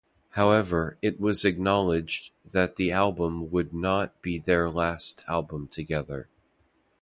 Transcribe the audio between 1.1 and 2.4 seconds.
was acknowledged